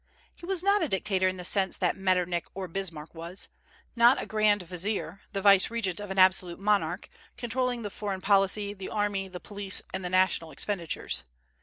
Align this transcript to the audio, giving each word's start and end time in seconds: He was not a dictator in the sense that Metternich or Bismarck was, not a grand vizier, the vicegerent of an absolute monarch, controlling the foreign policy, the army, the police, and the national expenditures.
He 0.33 0.47
was 0.47 0.63
not 0.63 0.81
a 0.81 0.87
dictator 0.89 1.27
in 1.27 1.37
the 1.37 1.45
sense 1.45 1.77
that 1.77 1.95
Metternich 1.95 2.45
or 2.55 2.67
Bismarck 2.67 3.13
was, 3.13 3.49
not 3.95 4.19
a 4.19 4.25
grand 4.25 4.63
vizier, 4.63 5.21
the 5.31 5.43
vicegerent 5.43 5.99
of 5.99 6.09
an 6.09 6.17
absolute 6.17 6.57
monarch, 6.59 7.07
controlling 7.37 7.83
the 7.83 7.91
foreign 7.91 8.21
policy, 8.21 8.73
the 8.73 8.89
army, 8.89 9.27
the 9.27 9.39
police, 9.39 9.83
and 9.93 10.03
the 10.03 10.09
national 10.09 10.49
expenditures. 10.49 11.23